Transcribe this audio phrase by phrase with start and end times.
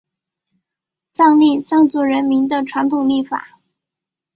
[1.13, 3.59] 藏历藏族人民的传统历法。